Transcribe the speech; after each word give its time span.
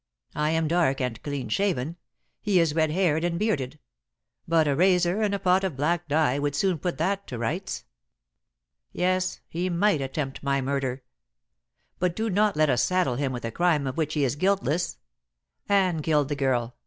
I 0.33 0.49
am 0.49 0.67
dark 0.67 0.99
and 0.99 1.21
clean 1.21 1.47
shaven; 1.47 1.95
he 2.41 2.59
is 2.59 2.73
red 2.73 2.89
haired 2.89 3.23
and 3.23 3.37
bearded. 3.37 3.77
But 4.47 4.67
a 4.67 4.75
razor 4.75 5.21
and 5.21 5.31
a 5.35 5.37
pot 5.37 5.63
of 5.63 5.75
black 5.77 6.07
dye 6.07 6.39
would 6.39 6.55
soon 6.55 6.79
put 6.79 6.97
that 6.97 7.27
to 7.27 7.37
rights. 7.37 7.85
Yes, 8.91 9.41
he 9.47 9.69
might 9.69 10.01
attempt 10.01 10.41
my 10.41 10.59
murder. 10.59 11.03
But 11.99 12.15
do 12.15 12.31
not 12.31 12.55
let 12.55 12.71
us 12.71 12.83
saddle 12.83 13.17
him 13.17 13.31
with 13.31 13.45
a 13.45 13.51
crime 13.51 13.85
of 13.85 13.95
which 13.95 14.15
he 14.15 14.23
is 14.23 14.35
guiltless. 14.35 14.97
Anne 15.69 16.01
killed 16.01 16.29
the 16.29 16.35
girl. 16.35 16.73